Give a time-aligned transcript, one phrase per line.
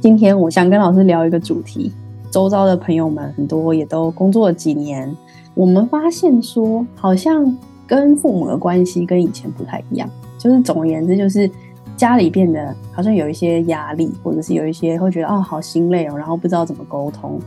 [0.00, 1.90] 今天我想跟老师聊一个主题，
[2.30, 5.12] 周遭的朋友们很多也都工作了几年，
[5.54, 7.56] 我们发现说，好像
[7.86, 11.50] 跟父母的关系跟以前不太一样，就是总而言之，就是
[11.96, 17.40] 家里变得好像有一些压力，或者是有一些会觉得哦好心累哦，然后不知道怎么沟通。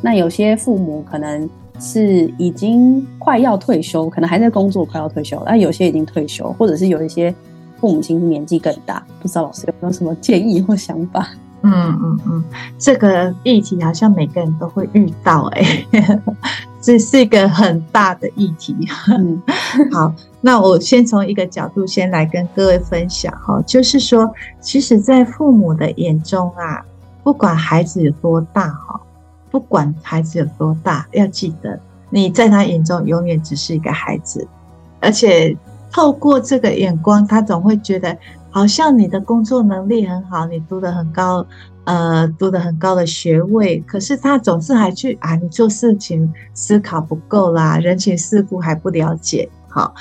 [0.00, 1.48] 那有些父母可能
[1.78, 7.34] 是已经快要退休，可能还在工作，快要退休，那有些已经退休，或者是有一些
[7.78, 11.28] 父母亲年纪更大，不知道老师有没有什么建议或想法？
[11.62, 11.72] 嗯
[12.02, 12.44] 嗯嗯，
[12.78, 16.20] 这个议题好像每个人都会遇到，欸，哎，
[16.80, 18.74] 这 是一个很大的议题。
[19.08, 19.42] 嗯，
[19.92, 26.84] 好，那我先从一个角度先来跟各位分享哈，就是说，其实，在父母的眼中啊，
[27.22, 29.00] 不管孩子有多大哈，
[29.50, 34.46] 不管孩子有多大，要记得你在他眼中永远只是一个孩子，
[35.00, 35.56] 而且
[35.92, 38.16] 透过这个眼光，他总会觉得。
[38.52, 41.46] 好像你的工作能力很好，你读得很高，
[41.84, 49.94] 呃，读得很高的学位，可是他总是还去啊，你做事情思考不够啦，人情世故还不了解，好，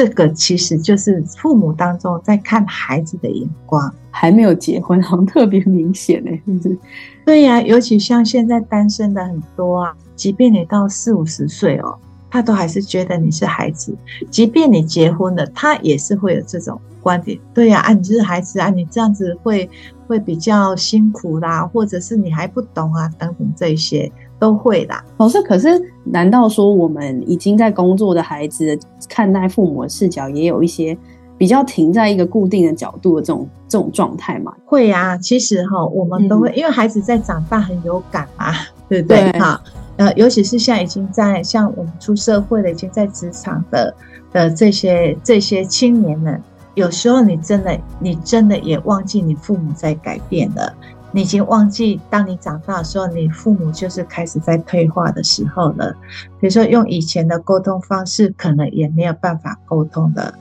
[0.00, 6.78] 这个其实就是父母当中在看孩子的眼光，还没有结婚，好像特别明显哎，是不是？
[7.26, 11.98] 对呀，尤其像现在单身的很多啊，即便你到四五十岁哦，
[12.30, 13.94] 他都还是觉得你是孩子，
[14.30, 16.80] 即便你结婚了，他也是会有这种。
[17.02, 19.68] 观点对呀，啊，你就是孩子啊，你这样子会
[20.06, 25.04] 会比较辛苦啦，或者是你还不懂啊，等等这些都会啦。
[25.18, 25.68] 老师，可是
[26.02, 28.76] 难道说我们已经在工作的孩子
[29.08, 30.96] 看待父母的视角，也有一些
[31.38, 34.52] 比较停在一个固定的角度的这种这种状态吗？
[34.64, 38.52] 会呀，其实哈，我们都会，嗯，因为孩子在长大很有感嘛，
[38.88, 39.30] 对不对？
[39.32, 39.60] 哈，
[39.96, 43.94] 呃，尤其是像已经在像我们出社会了，已经在职场的
[44.32, 46.42] 的这些这些青年人。
[46.74, 50.72] 有时候你真的，你真的也忘记你父母在改变了，
[51.12, 55.92] 你已经忘记当你长大的时候，你父母就是开始在退化的时候了。
[56.38, 60.32] 比如说用以前的沟通方式，可能也没有办法沟通的。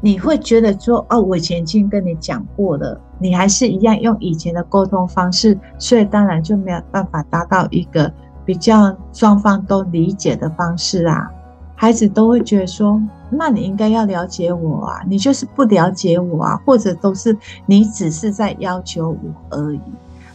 [0.00, 8.12] 你会觉得说，哦，我以前已经跟你讲过了，你还是一样用以前的沟通方式，所以当然就没有办法达到一个
[8.44, 11.30] 比较双方都理解的方式啊。
[11.76, 13.00] 孩子都会觉得说，
[13.32, 19.16] 那你应该要了解我啊，你就是不了解我啊，或者都是你只是在要求我
[19.50, 19.80] 而已。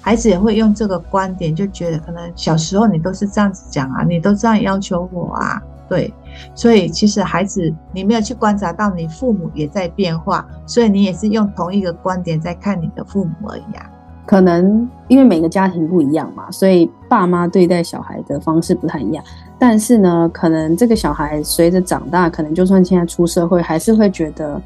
[0.02, 6.14] 孩子也会用这个观点，就觉得可能小时候你都是这样子讲啊，你都这样要求我啊，对。
[6.54, 13.90] 所以其实孩子，你没有去观察到你父母也在变化，所以你也是用同一个观点在看你的父母而已啊。
[14.26, 19.24] 可能因为每个家庭不一样嘛，所以爸妈对待小孩的方式不太一样。
[19.60, 24.62] 但是呢，可能这个小孩随着长大，可能就算现在出社会，还是会觉得，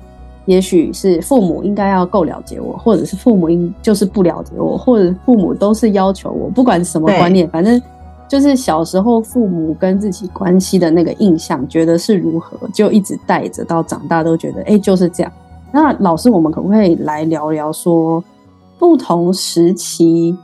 [0.46, 7.82] 也许是父母应该要够了解我，或者是父母应就是不了解我，或者父母都是要求我，不管什么观念，反正
[8.28, 15.32] 就是小时候父母跟自己关系的那个印象，觉得是如何，就一直带着到长大，都觉得哎就是这样。
[15.72, 18.22] 那老师，我们可不可以来聊聊说
[18.78, 20.38] 不同时期？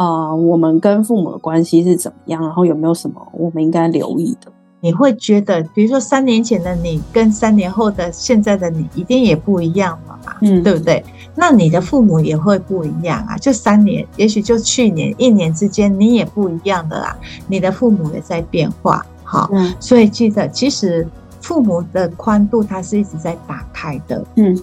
[0.00, 2.40] 啊、呃，我们跟父母的关系是怎么样？
[2.40, 4.50] 然后有没有什么我们应该留意的？
[4.80, 10.36] 你会觉得，比如说三年前的你跟三年后的现在的你，一定也不一样了嘛？
[10.40, 11.04] 嗯，对不对？
[11.34, 13.36] 那你的父母也会不一样啊。
[13.36, 17.14] 就三年，也许就去年一年之间，你也不一样的啦。
[17.46, 21.06] 你的父母也在变化，好，嗯，所以记得，其实
[21.42, 24.58] 父母的宽度它是一直在打开的，嗯，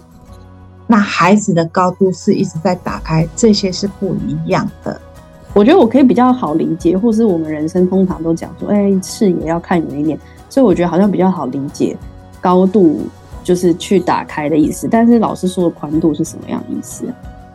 [0.88, 5.00] 那孩子的高度是一直在打开，这些是不一样的。
[5.58, 11.98] 我觉得我可以比较好理解，或是我们人生通常都讲说，哎，视野要看远一点，所以我觉得好像比较好理解，
[12.40, 13.02] 高度
[13.44, 14.88] 就是去打开的意思。
[14.88, 17.08] 但是老师说的宽度是什么样的意思？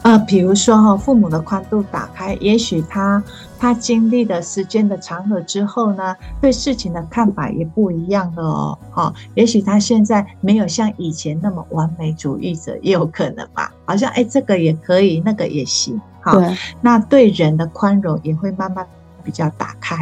[0.03, 3.23] 啊、呃，比如说哈，父母的宽度打开，也许他
[3.57, 8.79] 他经历的时间的长河之后呢，对事情的看法也不一样了哦。
[8.91, 13.73] 哈，也许他现在没有像以前那么完美主义者，也有可能吧。
[13.85, 16.01] 好像哎，这个也可以，那个也行。
[16.23, 18.87] 好，对，那对人的宽容也会慢慢
[19.25, 19.97] 比较打开，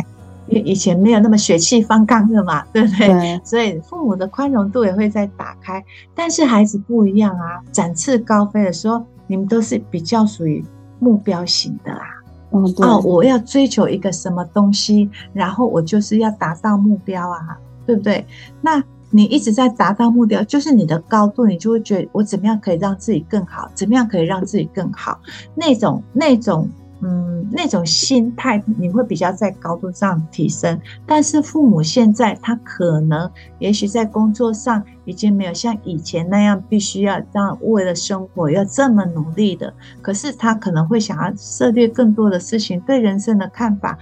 [0.46, 3.08] 因为以前没有那么血气方刚的嘛，对不对？
[3.08, 5.82] 对，所以父母的宽容度也会在打开。
[6.14, 10.64] 但是孩子不一样啊，展翅高飞的时候，你们都是比较属于
[10.98, 12.02] 目标型的啊。
[12.50, 17.56] 哦，哦，我要追求一个什么东西，然后我就是要达到目标啊，
[17.86, 18.26] 对不对？
[18.60, 25.20] 那你一直在达到目标，就是你的高度，你就会觉得我怎么样可以让自己更好，怎么样可以让自己更好，
[25.54, 26.68] 那种那种。
[27.02, 39.72] 嗯，那种心态你会比较在高度上提升，但是父母现在他可能也许在工作上已经没有像以前那样必须要让为了生活要这么努力的，
[40.02, 43.98] 可是他可能会想要涉猎更多的事情，对人生的看法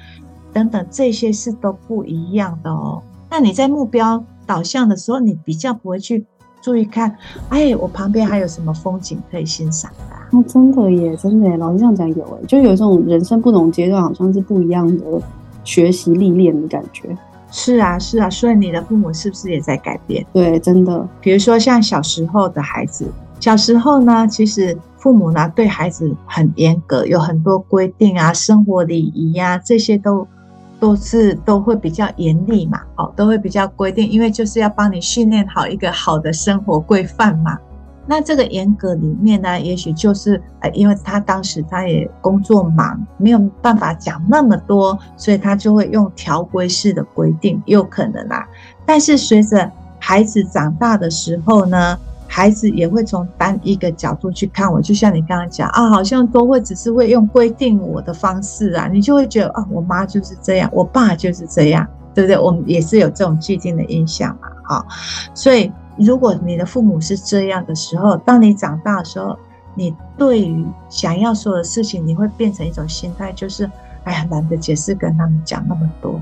[0.52, 3.00] 等等这些事都不一样的哦。
[3.31, 6.27] 那你在目标导向的时候，你比较不会去。
[6.61, 7.17] 注意看，
[7.50, 10.37] 哎，我旁边还有什么风景可以欣赏的？
[10.37, 15.05] 哦，真的耶，真的耶，老师这样讲有哎，就有一种人生不同阶段好像是不一样的
[15.62, 17.17] 学习历练的感觉。
[17.53, 20.27] 是啊，是啊，所以你的父母是不是也在改变？
[20.33, 21.09] 对，真的。
[21.21, 23.06] 比如说像小时候的孩子，
[23.39, 30.27] 小时候呢，其实父母呢对孩子很严格，有很多规定啊，生活礼仪呀，这些都。
[30.80, 37.58] 都是都会比较严厉嘛，哦，都会比较规定，因为就是要帮你训练好一个好的生活规范嘛。
[38.10, 48.48] 那这个严格里面呢，也许就是呃，因为他当时他也工作忙，没有办法讲那么多，所以他就会用条规式的规定，有可能啦。
[48.86, 51.98] 但是随着孩子长大的时候呢，
[52.30, 61.84] 孩子也会从单一个角度去看我，就像你刚刚讲啊，好像都会只是会用规定我的方式啊，你就会觉得啊，我妈就是这样，我爸就是这样，
[62.14, 62.38] 对不对？
[62.38, 64.86] 我们也是有这种既定的印象嘛，好，
[65.34, 69.36] 所以如果你的父母是这样的时候，当你长大的时候，
[69.75, 73.69] 你对于想要说的事情，你会变成一种心态，就是
[74.04, 76.20] 哎呀，懒得解释，跟他们讲那么多。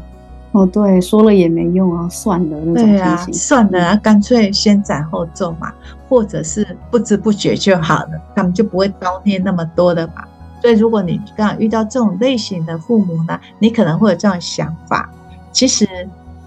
[0.57, 5.71] 哦，对，说了也没用啊，算了那种啊，算了啊，干脆先斩后奏嘛，
[6.09, 10.25] 或者是不知不觉就好了，他们就不会叨念那么多的嘛。
[10.63, 15.11] 所以，如果你刚好遇到这种类型的父母呢，你可能会有这种想法，
[15.53, 15.87] 其实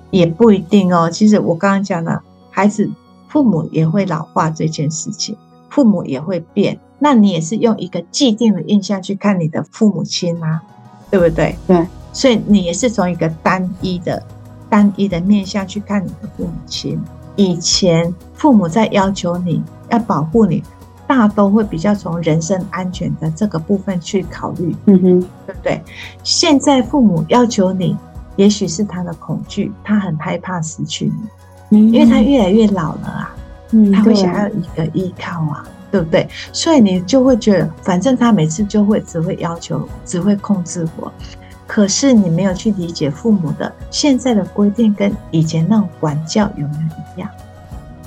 [0.10, 1.08] 也不一定哦。
[1.08, 2.20] 其实我刚刚讲了，
[2.50, 2.90] 孩子
[3.28, 5.38] 父母也会老化这件事情，
[5.70, 10.64] 父母也会变，那你也是用一个既定的印象去看你的父母亲啊，
[11.12, 11.56] 对不对？
[11.68, 11.86] 对。
[12.12, 14.22] 所以你也是从一个单一的、
[14.70, 17.00] 单一的面向去看你的父母亲。
[17.36, 20.62] 以前父母在要求你要保护你，
[21.08, 25.82] 大都会比较从人身安全的这个部分去考虑，嗯哼，对不对？
[26.24, 27.96] 现在父母要求你，
[28.36, 31.12] 也许是他的恐惧，他很害怕失去
[31.70, 33.36] 你，嗯，因为他越来越老了啊，
[33.72, 36.28] 嗯，他会想要一个依靠啊，对不对？
[36.52, 41.10] 所以你就会觉得，反正他每次就会只会要求，只会控制我。
[41.70, 46.82] 可是你没有去理解父母的现在的规定跟以前那种管教有没有
[47.16, 47.30] 一样？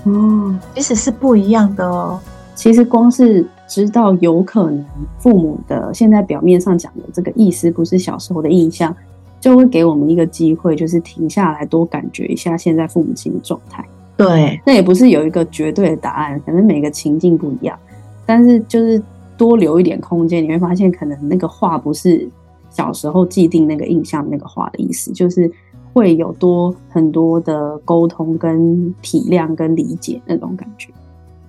[0.02, 2.18] 哦，其实是不一样的哦。
[2.56, 4.84] 其实光是知道有可能
[5.20, 8.92] 父母的现在表面上讲的这个意思不是小时候的印象，
[9.40, 13.84] 就会给我们一个机会，就是停下来多感觉一下现在父母亲的状态。
[14.16, 17.78] 对，那也不是有一个绝对的答案，可能每个情境不一样，
[18.26, 19.00] 但是就是
[19.36, 22.28] 多留一点空间，你会发现可能那个话不是。
[22.72, 25.50] 小时候既定那个印象，那个话的意思就是
[25.92, 30.88] 会有多很多的沟通、跟体谅、跟理解那种感觉。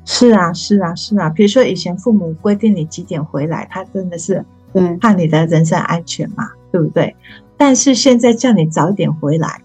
[0.05, 1.29] 是啊，是啊，是啊。
[1.29, 4.43] 比如说以前父母规定你几点回来，他真的是
[4.73, 7.15] 对怕你的人身安全嘛，对不对？
[7.55, 9.61] 但是现在叫你早一点回来，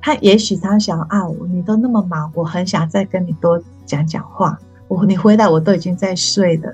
[0.00, 1.22] 他也许他想啊，
[1.52, 4.58] 你都那么忙，我很想再跟你多讲讲话。
[4.88, 6.72] 我你回来我都已经在睡了，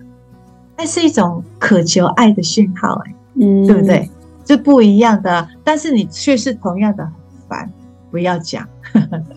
[0.76, 4.08] 那是一种渴求爱的讯号，欸，嗯，对不对？
[4.46, 7.13] 是不一样的，但是你却是同样的很
[7.49, 7.72] 烦，
[8.11, 8.67] 不要讲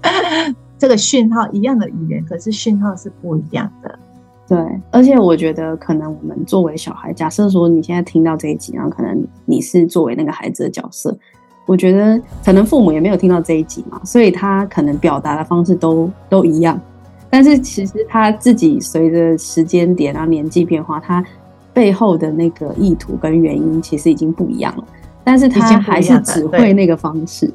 [0.77, 3.99] 这个讯号一样的语言，可是讯号是不一样的。
[4.47, 4.57] 对，
[4.91, 11.17] 而且我觉得可能我们作为小孩，假设说你现在听到这一集，然后可能你是作为那个孩子的角色，
[11.65, 16.79] 我觉得可能父母也没有听到这一集嘛，所以他可能表达的方式都都一样，
[17.27, 21.25] 但是其实他自己随着时间点啊年纪变化，他
[21.75, 24.83] 背后的那个意图跟原因其实已经不一样了。
[25.23, 27.51] 但是他还是只会那个方式，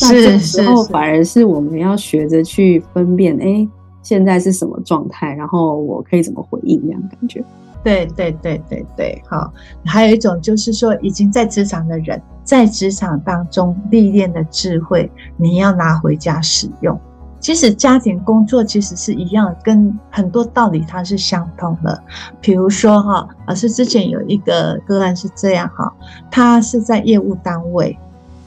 [0.00, 3.68] 那这时候反而是我们要学着去分辨，哎，
[4.02, 7.44] 现在是什么状态，然后我可以怎么回应，这样感觉。
[7.82, 9.52] 对对对对对，好。
[9.84, 16.98] 还有一种就是说，已经在职场的人，在职场当中历练的智慧，你要拿回家使用。
[17.40, 22.00] 其实家庭工作其实是一样，跟很多道理它是相通的。
[22.40, 25.90] 比如说哈，老师之前有一个个案是这样哈，
[26.30, 27.98] 他是在业务单位，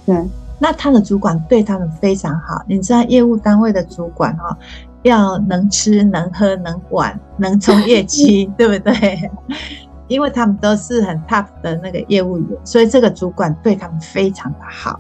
[0.06, 0.16] 对，
[0.60, 2.64] 那他的主管对他们非常好。
[2.68, 4.56] 你知道业务单位的主管哈，
[5.02, 9.32] 要能吃能喝能管能冲业绩， 对不对？
[10.08, 15.00] 因为他们都是很 tough 的那个业务员，所以这个主管对他们非常的好。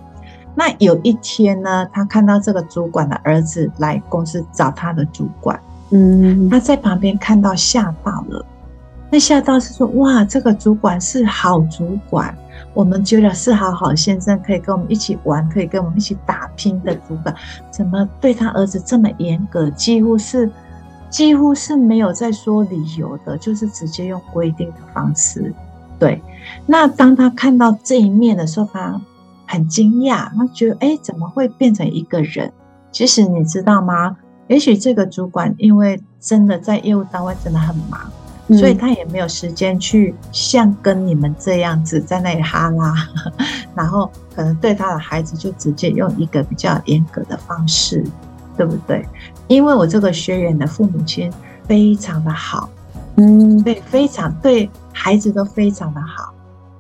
[0.56, 8.46] 那有一天呢，他看到这个主管的儿子来公司找他的主管，嗯，他在旁边看到吓到了。
[9.10, 12.36] 那吓到是说，哇，这个主管是好主管，
[12.76, 17.34] 我们觉得是好好先生，可以跟我们一起玩，可以跟我们一起打拼的主管，
[17.72, 19.70] 怎么对他儿子这么严格？
[19.72, 20.52] 几乎是，
[21.10, 25.52] 几乎是没有在说理由的，就是直接用规定的方式。
[25.98, 26.22] 对，
[26.68, 29.02] 那当他看到这一面的时候，他。
[29.54, 32.52] 很惊讶，他觉得哎，怎么会变成一个人？
[32.92, 34.18] 其实你知道吗？
[34.48, 38.02] 也许这个主管因为真的在业务单位真的很忙，
[38.48, 42.94] 嗯、所以他也没有时间去像跟你们这样子在那里哈拉，
[43.76, 48.04] 然后可能对他的孩子就直接用一个比较严格的方式，
[48.58, 49.08] 对不对？
[49.48, 51.32] 因为我这个学员的父母亲
[51.68, 52.70] 非常的好，
[53.18, 56.34] 嗯，对，非常对孩子都非常的好。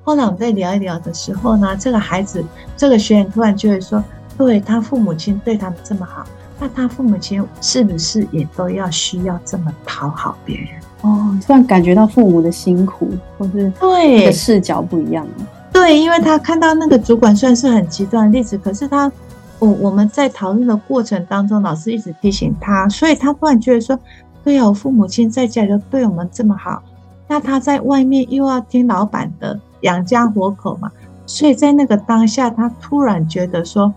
[0.05, 2.43] 后来我们在聊一聊的时候呢，这个孩子，
[2.75, 4.03] 这个学员突然就会说
[4.38, 6.25] ：“对，他父母亲对他们这么好，
[6.60, 10.67] 那他父母亲是不是也都要需要这么讨好别人？”
[11.01, 15.48] 哦，突然感觉到父母的辛苦，或是对的视角不一样了。
[15.72, 19.12] 对，因为他看到那个主管算是很极端的例子，可是他，
[19.60, 23.98] 我我们在讨论的过程当中，老师一直提醒他，所以他突然觉得说
[24.43, 26.83] ：“对呀，我父母亲在家里都对我们这么好，
[27.27, 30.91] 那他在外面又要听老板的。”养家活口嘛，
[31.25, 33.93] 所以在那个当下，他突然觉得说：“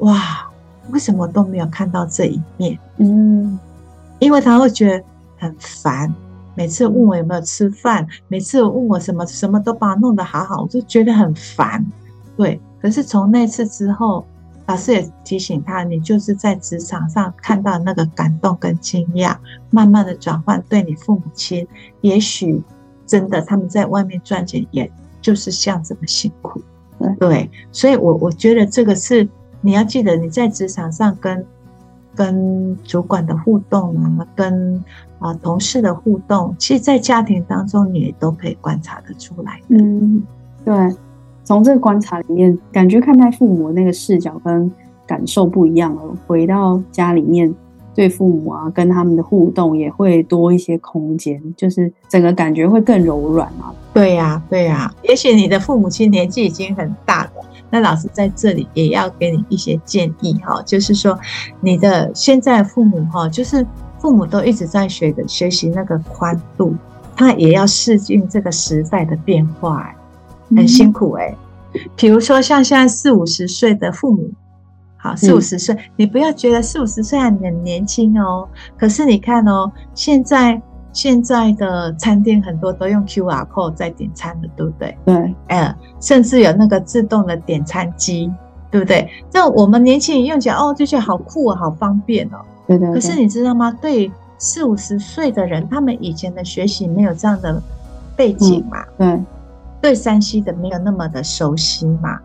[0.00, 0.48] 哇，
[0.90, 3.58] 为什么都没有看到这一面？”嗯，
[4.18, 5.04] 因为他会觉得
[5.38, 6.14] 很烦，
[6.54, 11.84] 每次问我有没有吃饭，每次问我什么什么都把我弄得好好，我就觉得很烦。
[12.36, 14.24] 对，可是从那次之后，
[14.66, 19.36] 老师也提醒他：“你就是在职场上看到那个感动跟惊讶，
[19.70, 21.66] 慢慢的转换对你父母亲，
[22.02, 22.62] 也许
[23.06, 24.90] 真的他们在外面赚钱也。”
[25.20, 26.60] 就是像这么辛苦，
[27.18, 29.28] 对，所以我我觉得这个是
[29.60, 31.44] 你要记得你在职场上跟
[32.14, 34.82] 跟主管的互动啊，跟
[35.18, 39.60] 啊同事的互动，其实，在家庭当中你也都可以观察得出来。
[39.68, 40.22] 嗯，
[40.64, 40.74] 对，
[41.44, 44.70] 从这个观察里面，感觉看待父母那个视角跟
[45.06, 46.02] 感受不一样了。
[46.26, 47.54] 回到家里面。
[48.00, 53.70] 对父母啊，跟他们的互动也会多一些空间，就是整个感觉会更柔软啊。
[53.92, 54.90] 对呀，对呀。
[55.02, 57.32] 也许你的父母亲年纪已经很大了，
[57.68, 61.18] 那老师在这里也要给你一些建议哈，就是说
[61.60, 63.66] 你的现在父母哈，就是
[63.98, 66.74] 父母都一直在学的学习那个宽度，
[67.14, 69.94] 他也要适应这个时代的变化，
[70.56, 71.36] 很辛苦哎。
[71.94, 74.30] 比如说像现在四五十岁的父母。
[75.02, 78.46] 好，四五十岁，你不要觉得四五十岁还很年轻哦。
[78.76, 80.60] 可是你看哦，现在
[80.92, 84.98] 现在的餐厅很多都用 QR code 在点餐的，对不对？
[85.06, 88.30] 对，嗯，甚至有那个自动的点餐机，
[88.70, 89.08] 对不对？
[89.32, 92.38] 那我们年轻人用起来哦，就觉得好酷啊，好方便哦。
[92.66, 92.92] 对对。
[92.92, 93.72] 可是你知道吗？
[93.80, 97.62] 对四五十岁的人，他们以前的学习没有这样的
[98.14, 98.84] 背景嘛？
[98.98, 99.18] 对。
[99.82, 102.18] 对山西的没有那么的熟悉嘛？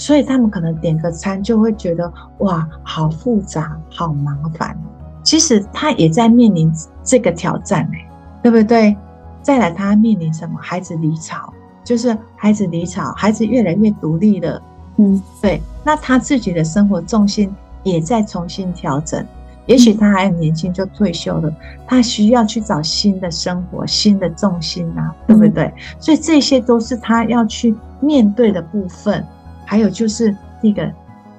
[0.00, 4.74] 所以他们可能点个餐就会觉得哇，好复杂，好麻烦。
[5.22, 6.72] 其实他也在面临
[7.04, 8.10] 这个挑战哎，
[8.42, 8.96] 对不对？
[9.42, 10.58] 再来，他面临什么？
[10.58, 11.52] 孩子离巢，
[11.84, 14.62] 就是孩子离巢，孩子越来越独立了。
[14.96, 15.60] 嗯，对。
[15.84, 19.22] 那他自己的生活重心也在重新调整。
[19.66, 21.52] 也许他还很年轻就退休了，
[21.86, 25.70] 他需要去找新的生活、新的重心啊，对不对？
[25.98, 29.22] 所以这些都是他要去面对的部分。
[29.70, 30.92] 还有就是那个，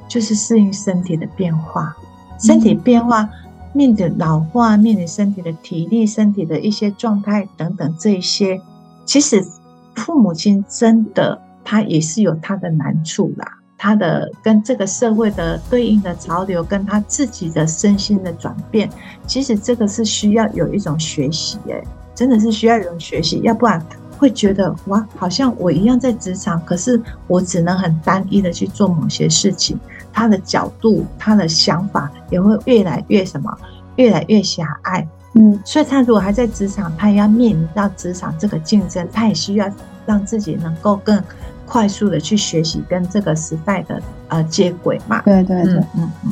[0.07, 1.93] 就是适应身体的变化，
[2.39, 3.29] 身体变化，
[3.73, 8.61] 面对老化，面对身体的体力、身体的一些状态等等，这一些，
[9.03, 9.45] 其实
[9.95, 13.45] 父母亲真的他也是有他的难处啦，
[13.77, 18.89] 他的跟这个社会的对应的潮流，跟他自己的身心的转变，
[19.27, 21.83] 其实这个是需要有一种学习，哎，
[22.15, 23.85] 真的是需要有一种学习，要不然。
[24.21, 29.79] 会觉得哇，好像我一样在职场，可是我只能很单一的去做某些事情。
[30.13, 33.51] 他的角度，他的想法也会越来越什么，
[33.95, 35.07] 越来越狭隘。
[35.33, 39.67] 嗯，所以他如果还在职场，他也要面临到职场这个竞争，他也需要
[40.05, 41.19] 让自己能够更
[41.65, 45.19] 快速的去学习跟这个时代的呃接轨嘛。
[45.23, 46.31] 对对对，嗯嗯。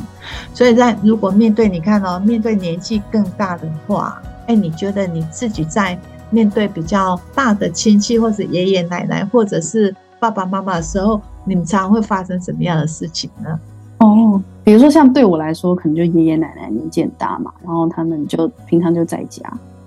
[0.54, 5.98] 所以在如果面对你看哦，面对年纪更大的话，哎，你觉得你自己在？
[6.30, 13.58] 面对比较大的亲戚，或者爷爷奶奶，或者是爸爸妈妈的时候，你们常常会发生什么样的事情呢？
[13.98, 19.42] 哦，比如说像对我来说，可能就爷爷奶奶年纪很大嘛，然后他们就平常就在家，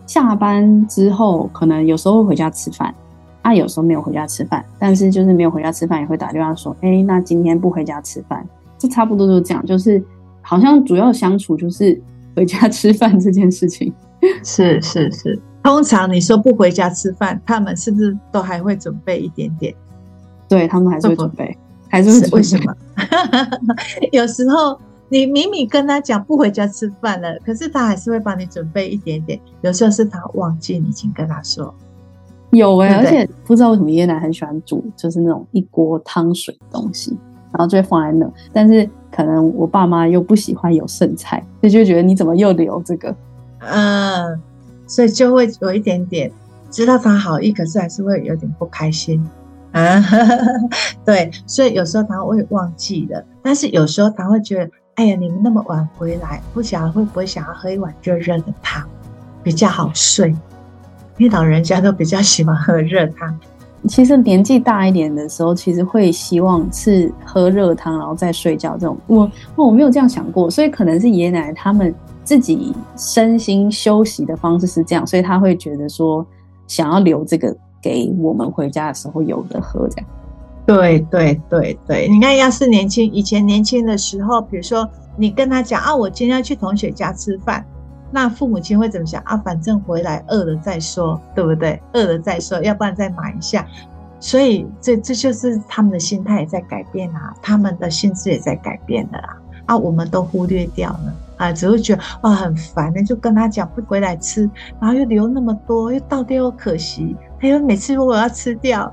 [0.06, 2.94] 下班之后可能有时候会回家吃饭，
[3.42, 8.46] 啊，有时候没有回家吃饭，但是就是没有回家吃饭也会打电话说，哎，那今天不回家吃饭，
[8.78, 10.04] 就差不多就这样，就是
[10.42, 12.00] 好像主要相处就是
[12.36, 13.92] 回家吃饭这件事情。
[14.44, 19.74] 是是是，通常你说不回家吃饭，他们是不是都还会准备一点点？
[20.50, 21.58] 对，他们还是会准备，
[21.90, 22.38] 还是会。
[22.38, 22.76] 为什么？
[24.12, 24.78] 有时候
[25.10, 29.40] 你明明跟他讲不回家吃饭了，可是他还是会帮你准备一点点。
[29.62, 31.74] 有时候是他忘记你已经跟他说。
[32.52, 37.18] 有哎、欸，而且不知道为什么爷爷奶奶很喜欢煮，就是那种一锅汤水的东西，
[37.52, 38.32] 然后就会放在那。
[38.52, 43.16] 但是可能我爸妈又不喜欢有剩菜，所以就觉得你怎么又留这个？
[43.62, 44.40] 嗯，
[44.94, 46.32] 所以就会有一点点
[46.70, 49.28] 知道他好意，可是还是会有点不开心
[49.72, 50.00] 啊。
[51.04, 58.84] 对，所以有时候他会忘记了，但是有时候他会觉得，哎呀，你们那么晚回来，不晓得会不会想要喝一碗热热的汤，
[59.42, 60.30] 比较好睡。
[61.18, 63.36] 因为老人家都比较喜欢喝热汤。
[63.88, 68.74] 其实年纪大一点的时候，其实会希望是喝热汤，然后再睡觉。
[68.78, 76.26] 这种我我没有这样想过，所以可能是爷爷奶奶他们自己身心休息的方式是这样，所以他会觉得说
[76.68, 79.88] 想要留这个给我们回家的时候有的喝。
[79.90, 80.10] 这样。
[80.66, 87.66] 对对对对，你看，要是年轻以前年轻的时候，比如说你跟他讲啊，我今天要去同学家吃饭。
[88.10, 89.36] 那父母亲会怎么想啊？
[89.36, 91.82] 反正回来饿了再说，对不对？
[91.94, 93.68] 饿了再说，要不然再买一下。
[94.20, 99.38] 所以这这就是他们的心态也在改变啊，他们的心智也在改变的啦。
[99.66, 104.50] 啊，我们都忽略掉了啊，只会觉得哇很烦，那就跟他讲不回来吃，
[104.80, 108.92] 然后又留那么多，又倒掉又可惜，还有每次如果要吃掉，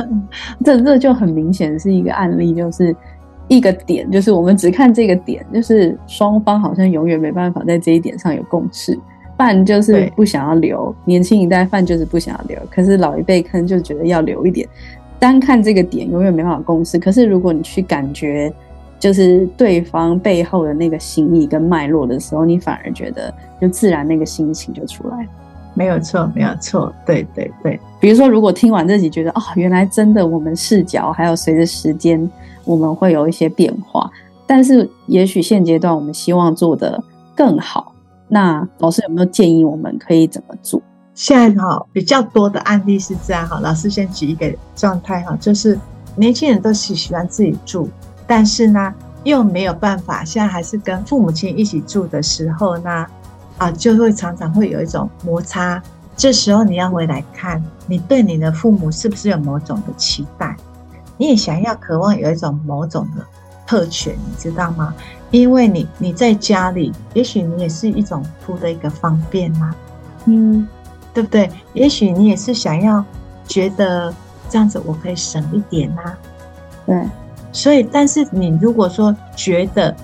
[0.64, 2.94] 这这就很明显是一个案例，就是。
[3.48, 8.98] 一个点就是我们只看这个点，就是双方好像永远没办法在这一点上有共识。
[9.38, 14.68] 饭就是不想要留，年轻一代饭就是不想要留，可是老一辈可能就觉得要留一点。
[15.20, 16.98] 单看这个点永远没办法共识。
[16.98, 18.52] 可是如果你去感觉，
[18.98, 25.28] 就是对方背后的那个心意跟脉络的时候，你反而觉得就自然那个心情就出来。
[25.74, 27.78] 没有错，没有错，对对对。
[28.00, 32.30] 比如说，如果听完这集觉得啊、哦，原来真的我们视角还有随着时间。
[32.66, 34.10] 我们会有一些变化，
[34.44, 37.00] 但是也许现阶段我们希望做的
[37.32, 37.94] 更好。
[38.26, 40.82] 那老师有没有建议我们可以怎么做？
[41.14, 45.78] 现在哈比较多的案例是这样哈，老师先举一个状态哈，就是
[46.16, 47.88] 年轻人都喜喜欢自己住，
[48.26, 53.06] 但是呢又没有办法，现在还是跟父母亲一起住的时候呢，
[53.58, 55.82] 啊就会常常会有一种摩擦。
[56.16, 60.56] 这时候你要回来看，你对你的父母是不是有某种的期待？
[61.18, 63.24] 你也想要渴望有一种某种的
[63.66, 64.94] 特权，你知道吗？
[65.30, 69.76] 因为你你在家里，也许你也是一种图的一个方便呐、啊，
[70.26, 70.66] 嗯，
[71.12, 71.50] 对不对？
[71.74, 73.04] 也许你也是想要
[73.46, 74.14] 觉得
[74.48, 76.18] 这样子我可以省一点呐、啊，
[76.86, 77.08] 对。
[77.56, 79.96] 所以，但是你如果说觉得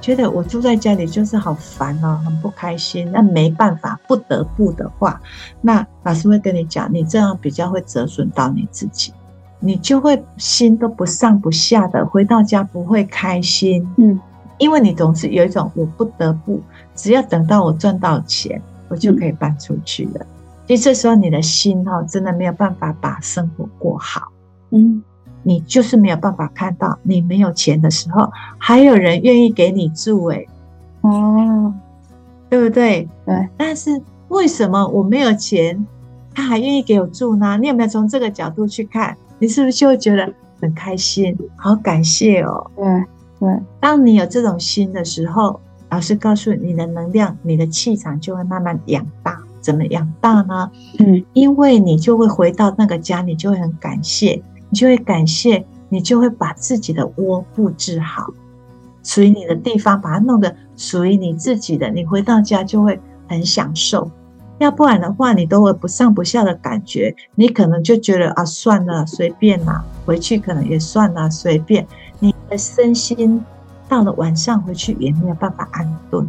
[0.00, 5.20] 觉得我住在家里就是好烦哦，很不开心，那没办法，不得不的话，
[5.60, 9.12] 那老师会跟你讲，你这样比较会折损到你自己。
[9.60, 14.18] 你就会心都不上不下的，回到家不会开心，嗯，
[14.58, 16.60] 因为你总是有一种我不得不，
[16.94, 20.26] 只要等到我赚到钱，我就可以搬出去了。
[20.66, 24.28] 所以这时候你的心哈，真的没有办法把生活过好，
[24.70, 25.02] 嗯，
[25.44, 28.28] 你就是没有办法看到你没有钱的时候，
[28.58, 30.48] 还有人愿意给你住，诶
[31.02, 31.72] 哦，
[32.50, 33.08] 对不对？
[33.24, 33.48] 对。
[33.56, 35.86] 但是为什么我没有钱，
[36.34, 37.56] 他还愿意给我住呢？
[37.58, 39.16] 你有没有从这个角度去看？
[39.38, 41.36] 你是不是就会觉得很开心？
[41.56, 42.70] 好感谢哦。
[42.74, 42.84] 对
[43.38, 49.38] 对，当你有这种心的时候，老师告诉你，你的能量、你的气场就会慢慢养大。
[49.60, 50.70] 怎么养大呢？
[50.98, 54.42] 嗯，因为你就会回到那个家，你就会很感谢，
[54.74, 58.26] 你就会感谢，你就会把自己的窝布置好，
[59.04, 61.88] 属于你的地方，把它弄得属于你自己的。
[61.90, 64.10] 你回到家就会很享受。
[64.58, 71.86] 要不然的话，你都会不上不下的感觉，你可能就觉得啊，算了，随便啦，回去可能也算了，随便。
[72.18, 73.40] 你的身心
[73.88, 76.28] 到了晚上回去也没有办法安顿，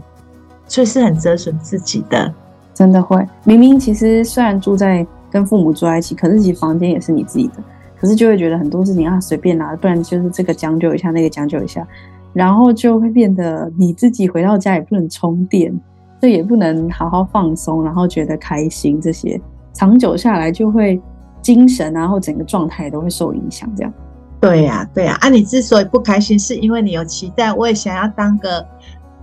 [0.67, 2.31] 所以是很折损自己的。
[2.75, 7.53] 真的会，明明其实虽然住在跟父母住在一起，可是其实房间也是你自己的，
[7.99, 11.86] 可是就会觉得很多事情啊随便拿，不然就是这个将就一下，那个将就一下，
[12.34, 15.73] 然后就会变得你自己回到家也不能充电。
[16.21, 19.39] 这也不能好好放松，然后觉得开心，这些
[19.73, 20.99] 长久下来就会
[21.39, 23.69] 精神，然后整个状态都会受影响。
[23.75, 23.93] 这样，
[24.39, 25.17] 对呀、啊，对呀。
[25.19, 28.65] 啊，你之所以不开心，是因为你有期待，我也想要当个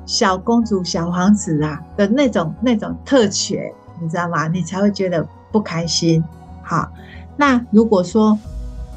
[0.06, 4.46] 小公主、小王子啊的那种那种特权，你知道吗？
[4.46, 6.22] 你才会觉得不开心。
[6.62, 6.88] 好，
[7.36, 8.38] 那如果说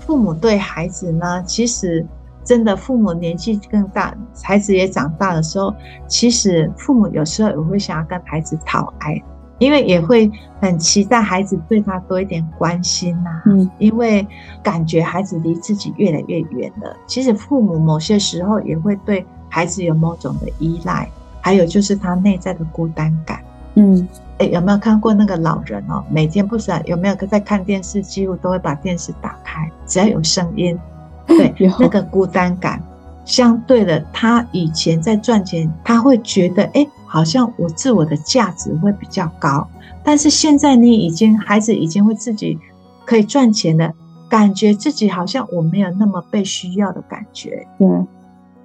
[0.06, 2.06] 父母对孩子呢，其实
[2.44, 5.74] 真的父母年纪更大，孩子也长大的时候，
[6.08, 9.20] 其实父母有时候也会想要跟孩子讨爱，
[9.58, 13.42] 因为也会很期待孩子对他多一点关心呐、啊。
[13.48, 14.26] 嗯，因为
[14.62, 16.96] 感觉孩子离自己越来越远了。
[17.08, 21.10] 其实父母某些时候也会对孩子有某种的依赖，
[21.42, 23.40] 还有就是他内在的孤单感。
[23.74, 24.08] 嗯，
[24.40, 26.04] 诶，有没有看过那个老人哦？
[26.10, 30.78] 每天不是有没有在看电视，几乎都会把电视打开，只要有声音。
[31.26, 32.80] 对，那个孤单感，
[33.26, 39.68] 相对的，他以前在赚钱，他会觉得，哎，好像我自我的价值会比较高。
[40.04, 42.60] 但是现在你已经，孩子已经会自己
[43.06, 43.92] 可以赚钱了，
[44.30, 47.66] 感觉自己好像我没有那么被需要的感觉。
[47.80, 48.06] 嗯，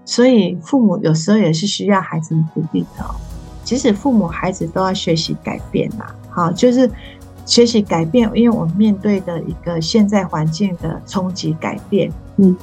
[0.05, 3.15] 所以父母有时候也是需要孩子鼓励的哦。
[3.71, 6.91] 其实父母孩子都要学习改变啦，好，就是
[7.47, 12.13] 学习改变，因为我们面对的一个现在环境的冲击改变。
[12.39, 12.57] 嗯，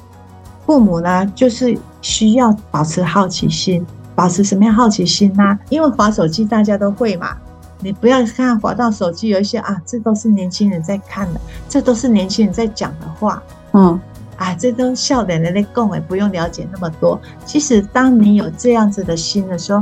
[0.65, 5.57] 父母呢，就是需要保持好奇心，保持什么样好奇心呢？
[5.69, 7.37] 因为滑手机大家都会嘛，
[7.79, 11.39] 你不要看滑到手机有一些啊，这都是年轻人在看的，
[11.69, 13.41] 这都是年轻人在讲的话，
[13.71, 13.97] 嗯，
[14.35, 17.17] 啊，这都笑脸人的共诶，不用了解那么多。
[17.45, 19.81] 其实当你有这样子的心的时候，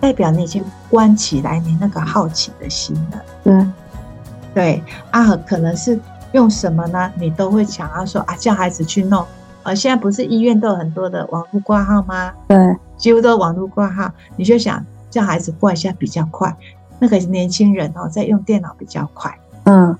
[0.00, 3.22] 代表你已经关起来你那个好奇的心了。
[3.42, 3.66] 对，
[4.54, 5.98] 对啊，可能是。
[6.34, 7.12] 用什么呢？
[7.16, 9.24] 你都会想要说啊，叫孩子去弄。
[9.62, 12.32] 呃，现在不是医院都有很多的网络挂号吗？
[12.48, 14.10] 对，几乎都有网络挂号。
[14.34, 16.52] 你就想叫孩子挂一下比较快。
[16.98, 19.32] 那个年轻人哦，在用电脑比较快。
[19.62, 19.96] 嗯，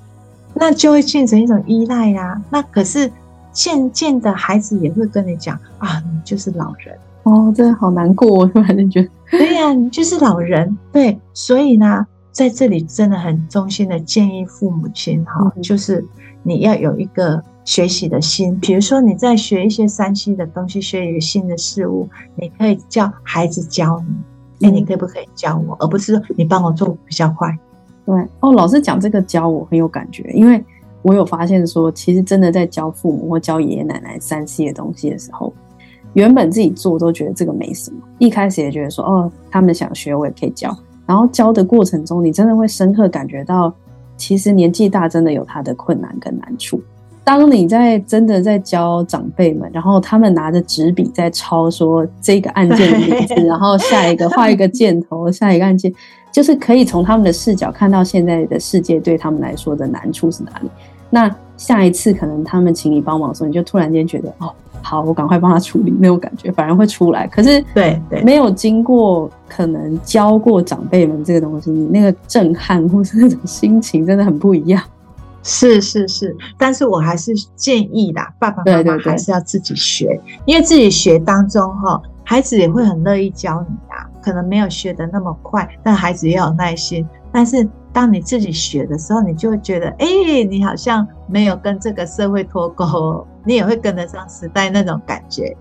[0.55, 2.43] 那就会变成一种依赖呀、啊。
[2.51, 3.09] 那可是
[3.53, 8.27] 渐渐的，孩子也会跟你讲啊，你就是老人哦，真的好难过。
[8.27, 10.77] 我突然间觉得， 对呀、啊，你就是老人。
[10.93, 16.05] 对，所以呢，在这里真的很衷心的建议父母亲哈，嗯、就是。
[16.47, 23.99] 你要有一个学习的心，比如说你在学一些山西的东西，学一个新的事物，你可以叫孩子教
[24.59, 27.49] 你，哎，你可不可以教我，而不是说你帮我做比较快。
[28.05, 30.63] 对哦，老师讲这个教我很有感觉，因为
[31.01, 35.51] 我有发现说，其实真的在教父母或教爷爷奶奶 3C 的东西的时候，
[36.15, 43.73] 原本自己做都觉得这个没什么，一开始也觉得说，哦，他们想学我也可以教，然后教的过程中，你真的会深刻感觉到。
[44.17, 46.81] 其实年纪大真的有他的困难跟难处。
[47.25, 55.93] 当你在真的在教长辈们，然后他们拿着纸笔在抄说这个按键的名字， 然后下一个画一个箭头， 下一个按键，
[56.31, 60.71] 就是可以从他们的视角看到现在的世界对他们来说的难处是哪里。
[61.11, 64.55] 那下一次可能他们请你帮忙的时候，你就突然间觉得哦。
[64.85, 67.27] 好，我赶快帮他处理那种感觉，反而会出来。
[67.27, 74.81] 可是，对对，没有经过可能教过长辈们这个东西，你那个震撼或是那种心情真的很不一样。
[75.43, 84.07] 是是是，但是我还是建议啦，爸爸妈妈还是要自己学，对对对，因为自己学当中哈，孩子也会很乐意教你啊。
[84.23, 87.07] 可能没有学的那么快，但孩子也有耐心。
[87.31, 93.27] 但是当你自己学的时候，你就会觉得，哎、欸，你好像没有跟这个社会脱钩。
[93.47, 95.55] 你也会跟得上时代那种感觉，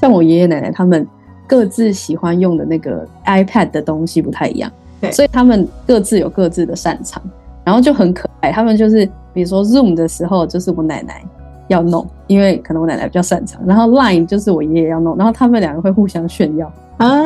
[0.00, 1.06] 像我爷爷奶奶他们
[1.46, 7.22] 各自喜欢用的那个 iPad 的东西不太一样，对，所以他们各自有各自的擅长，
[7.62, 8.50] 然后就很可爱。
[8.50, 11.22] 他们就是比如说 Zoom 的时候，就是我奶奶
[11.68, 16.72] 要弄，因为可能我奶奶比较擅长，然后 Line 就是我爷爷要弄，然后他们两个会互相炫耀。
[16.96, 17.22] 啊，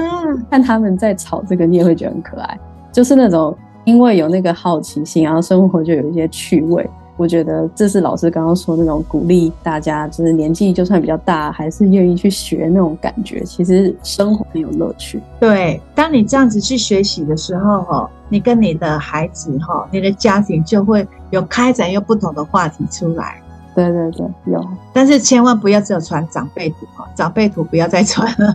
[0.51, 2.59] 看他们在吵这个，你也会觉得很可爱，
[2.91, 3.57] 就是那种
[3.91, 6.89] 因为有那个好奇心，然后生活就有一些趣味。
[7.17, 13.41] 我觉得这是老师刚刚说那种鼓励大家，就是年纪就算比较大，还是愿意去学那种感觉。
[13.41, 15.21] 其实生活很有乐趣。
[15.41, 23.40] 对，当你这样子去学习的时候，哈，你跟你的孩子，哈，你的家庭就会有开展又不同的话题出来。
[23.75, 24.69] 对对对，有。
[24.93, 28.55] 但是千万不要只有传长辈图，哈，长辈图不要再传了，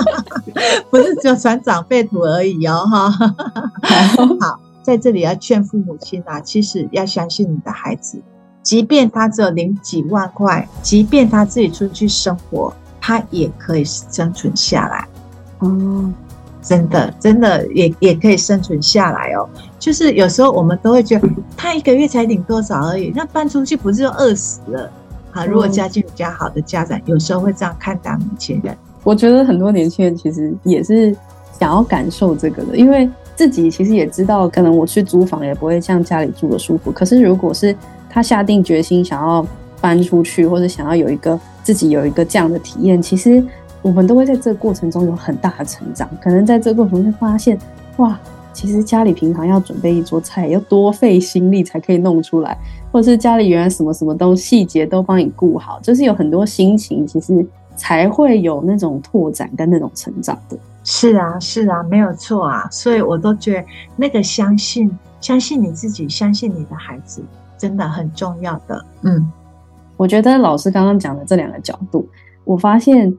[0.90, 3.10] 不是只有传长辈图而已哦，哈。
[4.40, 4.60] 好。
[4.80, 8.22] 在这里要劝父母亲啊，其实要相信你的孩子，
[8.62, 15.06] 即便他只有零几万块，即便他自己出去生活，他也可以生存下来。
[15.58, 16.10] 哦，
[16.60, 19.48] 真的，真的也也可以生存下来哦。
[19.78, 24.90] 就是有时候我们都会觉得，他一个月才领多少而已，那搬出去不是就饿死了？
[25.30, 28.76] 好，如果家境比较好的家长，有时候会这样看待年轻人。
[29.04, 31.16] 我觉得很多年轻人其实也是
[31.58, 33.08] 想要感受这个的，因为。
[33.38, 36.90] 自己其实也知道，可能我去租房也不会像家里住的舒服。
[36.90, 37.72] 可是如果是
[38.10, 39.46] 他下定决心想要
[39.80, 43.40] 搬出去，或者想要有一个自己有一个这样的体验，其实
[43.82, 46.08] 我们都会在这个过程中有很大的成长。
[46.20, 47.56] 可能在这个过程中会发现，
[47.98, 48.18] 哇，
[48.52, 52.58] 其实家里平常要准备一桌菜要多费心力才可以弄出来，
[52.90, 60.58] 或者是家里原来什么什么东西细节都帮你顾好，就是有很多心情，其实才会有那种拓展跟那种成长的。
[60.82, 62.68] 是啊，是啊，没有错啊。
[62.70, 67.22] 所以我都觉得那个相信，相信你自己，相信你的孩子，
[67.56, 68.84] 真的很重要的。
[69.02, 69.30] 嗯，
[69.96, 72.08] 我觉得老师刚刚讲的这两个角度，
[72.44, 73.16] 我发现。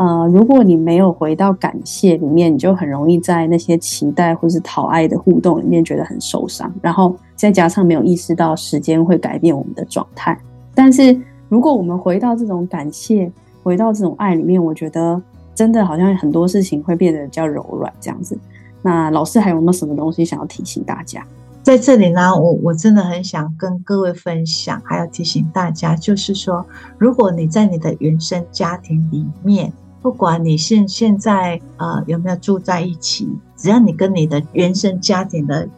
[0.00, 10.34] 呃，如果你没有回到感谢里面，你就很容易在那些期待或是讨爱的互动里面觉得很受伤，然后再加上没有意识到时间会改变我们的状态。
[10.74, 11.14] 但是
[11.50, 13.30] 如果我们回到这种感谢，
[13.62, 15.20] 回到这种爱里面，我觉得
[15.54, 18.38] 真的好像很多事情会变得比较柔软这样子。
[18.80, 21.22] 那老师还有没有什么东西想要提醒大家？
[21.62, 26.64] 在这里呢，我我真的很想跟各位分享，还要提醒大家，就是说，
[26.96, 29.70] 如果你在你的原生家庭里面，
[30.02, 35.68] 不管你现现在呃有没有住在一起，只要你跟你的原生家庭的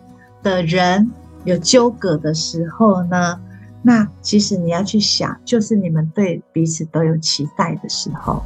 [0.42, 1.10] 的人
[1.44, 3.40] 有纠葛的时候呢，
[3.82, 8.42] 那其实你要去想，就是你们对彼此都有期待的时候。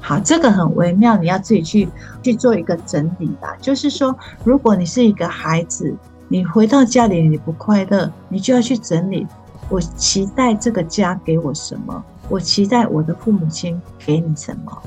[0.00, 1.88] 好，这个很微妙，你要自己去
[2.22, 3.56] 去做一个整理吧。
[3.60, 5.92] 就是说，如果你是一个孩子，
[6.28, 9.26] 你回到家里你不快乐，你就要去整理，
[9.68, 14.82] 我期待这个家给我什么，我期待我的父母亲给你什么。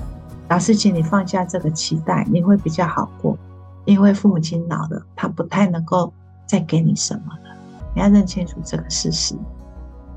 [0.49, 3.37] 老师，请你放下这个期待，你会比较好过。
[3.85, 6.11] 因为父母亲老了，他不太能够
[6.45, 7.55] 再给你什么了。
[7.95, 9.35] 你要认清楚这个事实。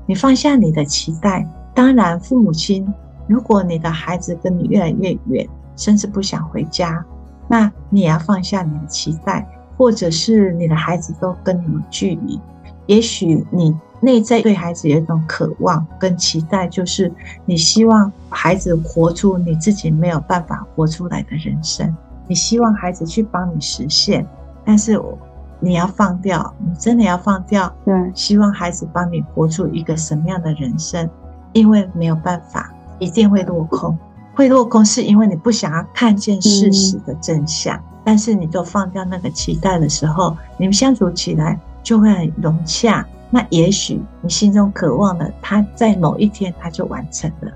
[0.05, 2.91] 你放下你的期待，当然，父母亲，
[3.27, 7.05] 如果你的孩子跟你越来越远，甚至不想回家，
[7.47, 12.41] 那你也要放下你的期待，或者是你的孩子都跟你有距离，
[12.87, 13.75] 也许你。
[14.03, 17.09] 内在对孩子有一种渴望跟期待，就是
[17.45, 21.95] 你希望孩子活出你自己没有办法活出来的人生，
[22.27, 24.27] 你希望孩子去帮你实现，
[24.65, 25.17] 但是我
[25.61, 31.09] 你要放掉，你真的要放掉，对，希望孩子帮你活出一个什么样的人生，
[31.53, 33.97] 因为没有办法，一定会落空，
[34.35, 43.05] 会落空是因为你不想要看见事实的真相，嗯、但是你都放掉那个期待的时候，你们相处起来就会很融洽。
[43.33, 47.51] 那也许你心中渴望的，他在某一天他就完成了；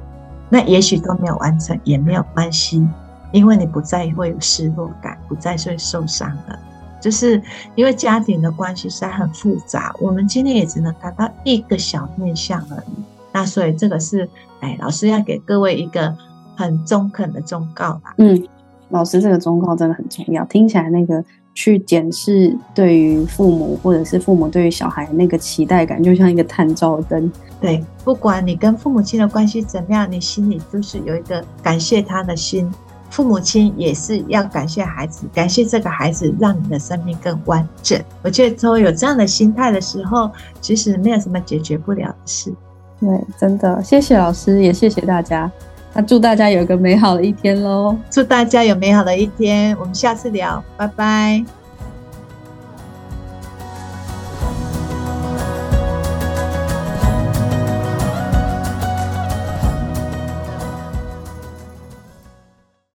[0.50, 2.84] 那也许都没有完成，也没有关系，
[3.32, 6.58] 因为你不再会有失落感，不再会受伤了。
[7.00, 7.40] 就是
[7.76, 13.04] 因为家庭的关系实在很复杂，我们今天也只能达到一个小面向而已。
[13.32, 14.28] 那所以这个是，
[14.62, 16.12] 哎，老师要给各位一个
[16.56, 18.16] 很中肯的忠告吧。
[18.18, 18.44] 嗯，
[18.90, 21.24] 老师这个忠告真的很重要，听起来那个。
[21.58, 27.32] 去检视对于父母或者是父母对于小孩那个期待感，就像一个探照灯。
[27.60, 32.72] 对，不管你跟父母亲的关系怎么样，你心里都是有一个感谢他的心。
[33.10, 38.00] 父母亲也是要感谢孩子，感谢这个孩子让你的生命更完整。
[38.22, 40.30] 我觉得，都有这样的心态的时候，
[40.62, 42.54] 其实没有什么解决不了的事。
[43.00, 45.52] 对，真的，谢谢老师，也谢谢大家。
[45.98, 47.98] 那祝大家有个美好的一天喽！
[48.12, 51.44] 祝大家有美好的一天，我们下次聊，拜拜。